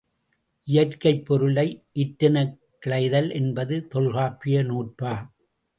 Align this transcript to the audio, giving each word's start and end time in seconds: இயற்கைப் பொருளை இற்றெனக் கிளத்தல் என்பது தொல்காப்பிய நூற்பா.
இயற்கைப் 0.67 1.25
பொருளை 1.25 1.83
இற்றெனக் 1.95 2.57
கிளத்தல் 2.85 3.31
என்பது 3.31 3.87
தொல்காப்பிய 3.87 4.63
நூற்பா. 4.63 5.13